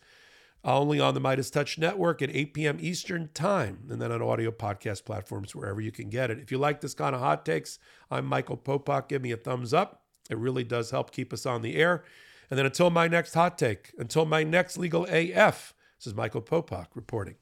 only 0.65 1.01
on 1.01 1.15
the 1.15 1.21
MeidasTouch 1.21 1.79
Network 1.79 2.23
at 2.23 2.31
8 2.35 2.55
p.m. 2.55 2.79
Eastern 2.81 3.31
Time, 3.35 3.89
and 3.91 4.01
then 4.01 4.13
on 4.13 4.23
audio 4.23 4.51
podcast 4.51 5.05
platforms 5.05 5.55
wherever 5.55 5.81
you 5.81 5.91
can 5.91 6.09
get 6.09 6.31
it. 6.31 6.39
If 6.39 6.53
you 6.53 6.59
like 6.59 6.81
this 6.81 6.95
kind 6.95 7.15
of 7.15 7.21
hot 7.21 7.45
takes, 7.45 7.79
I'm 8.11 8.27
Michael 8.27 8.57
Popok. 8.57 9.09
Give 9.09 9.23
me 9.23 9.33
a 9.33 9.37
thumbs 9.37 9.75
up. 9.75 10.03
It 10.31 10.39
really 10.39 10.63
does 10.63 10.91
help 10.91 11.11
keep 11.11 11.33
us 11.33 11.47
on 11.47 11.63
the 11.63 11.75
air. 11.75 12.05
And 12.53 12.59
then 12.59 12.67
until 12.67 12.91
my 12.91 13.09
next 13.09 13.33
hot 13.33 13.57
take, 13.57 13.95
until 13.97 14.27
my 14.27 14.45
next 14.45 14.77
legal 14.77 15.07
AF, 15.07 15.73
this 15.99 16.07
is 16.07 16.15
Michael 16.15 16.43
Popok 16.43 16.89
reporting. 16.95 17.37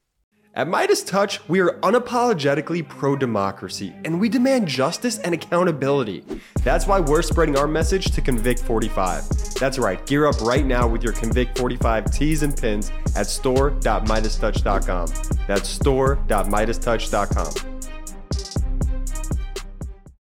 At 0.55 0.69
MeidasTouch, 0.69 1.49
we 1.49 1.59
are 1.59 1.81
unapologetically 1.81 2.89
pro 2.89 3.17
democracy 3.17 3.93
and 4.05 4.21
we 4.21 4.29
demand 4.29 4.69
justice 4.69 5.19
and 5.19 5.35
accountability. 5.35 6.25
That's 6.63 6.87
why 6.87 7.01
we're 7.01 7.23
spreading 7.23 7.59
our 7.59 7.67
message 7.67 8.13
to 8.13 8.21
Convict 8.21 8.61
45. 8.61 9.55
That's 9.55 9.81
right, 9.81 10.07
gear 10.07 10.27
up 10.27 10.41
right 10.43 10.65
now 10.65 10.87
with 10.87 11.03
your 11.03 11.13
Convict 11.13 11.59
45 11.59 12.13
tees 12.13 12.45
and 12.45 12.57
pins 12.57 12.93
at 13.17 13.27
store.meidastouch.com. 13.27 15.09
That's 15.49 15.69
store.meidastouch.com. 15.69 17.80